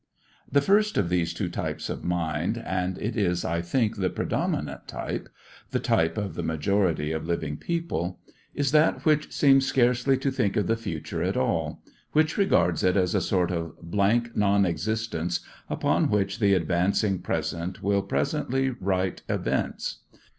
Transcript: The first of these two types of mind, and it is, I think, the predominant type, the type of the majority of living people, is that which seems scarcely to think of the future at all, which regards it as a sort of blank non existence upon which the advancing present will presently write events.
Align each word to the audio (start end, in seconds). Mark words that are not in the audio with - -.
The 0.51 0.61
first 0.61 0.97
of 0.97 1.09
these 1.09 1.31
two 1.31 1.47
types 1.47 1.87
of 1.87 2.03
mind, 2.03 2.57
and 2.65 2.97
it 2.97 3.15
is, 3.15 3.45
I 3.45 3.61
think, 3.61 3.97
the 3.97 4.09
predominant 4.09 4.87
type, 4.87 5.29
the 5.69 5.79
type 5.79 6.17
of 6.17 6.33
the 6.33 6.41
majority 6.41 7.11
of 7.11 7.27
living 7.27 7.55
people, 7.55 8.19
is 8.55 8.71
that 8.71 9.05
which 9.05 9.31
seems 9.31 9.67
scarcely 9.67 10.17
to 10.17 10.31
think 10.31 10.57
of 10.57 10.65
the 10.65 10.75
future 10.75 11.21
at 11.21 11.37
all, 11.37 11.83
which 12.13 12.35
regards 12.35 12.83
it 12.83 12.97
as 12.97 13.13
a 13.13 13.21
sort 13.21 13.51
of 13.51 13.79
blank 13.79 14.35
non 14.35 14.65
existence 14.65 15.41
upon 15.69 16.09
which 16.09 16.39
the 16.39 16.55
advancing 16.55 17.19
present 17.19 17.83
will 17.83 18.01
presently 18.01 18.71
write 18.71 19.21
events. 19.29 19.99